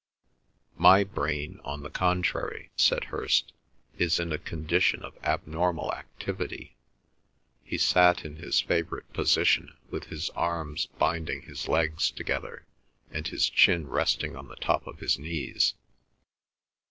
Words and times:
"My 0.79 1.03
brain, 1.03 1.59
on 1.63 1.83
the 1.83 1.91
contrary," 1.91 2.71
said 2.75 3.03
Hirst, 3.03 3.53
"is 3.99 4.19
in 4.19 4.31
a 4.31 4.39
condition 4.39 5.03
of 5.03 5.15
abnormal 5.21 5.93
activity." 5.93 6.75
He 7.63 7.77
sat 7.77 8.25
in 8.25 8.37
his 8.37 8.59
favourite 8.61 9.13
position 9.13 9.77
with 9.91 10.05
his 10.05 10.31
arms 10.31 10.87
binding 10.97 11.43
his 11.43 11.67
legs 11.67 12.09
together 12.09 12.65
and 13.11 13.27
his 13.27 13.47
chin 13.47 13.87
resting 13.89 14.35
on 14.35 14.47
the 14.47 14.55
top 14.55 14.87
of 14.87 14.97
his 15.01 15.19
knees. 15.19 15.75